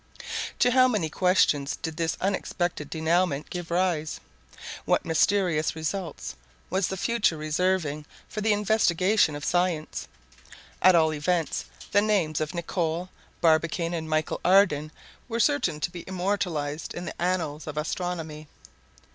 To 0.57 0.71
how 0.71 0.87
many 0.87 1.11
questions 1.11 1.75
did 1.79 1.95
this 1.95 2.17
unexpected 2.19 2.89
denouement 2.89 3.51
give 3.51 3.69
rise? 3.69 4.19
What 4.85 5.05
mysterious 5.05 5.75
results 5.75 6.33
was 6.71 6.87
the 6.87 6.97
future 6.97 7.37
reserving 7.37 8.07
for 8.27 8.41
the 8.41 8.51
investigation 8.51 9.35
of 9.35 9.45
science? 9.45 10.07
At 10.81 10.95
all 10.95 11.13
events, 11.13 11.65
the 11.91 12.01
names 12.01 12.41
of 12.41 12.55
Nicholl, 12.55 13.11
Barbicane, 13.41 13.93
and 13.93 14.09
Michel 14.09 14.41
Ardan 14.43 14.89
were 15.29 15.39
certain 15.39 15.79
to 15.81 15.91
be 15.91 16.03
immortalized 16.07 16.95
in 16.95 17.05
the 17.05 17.21
annals 17.21 17.67
of 17.67 17.77
astronomy! 17.77 18.47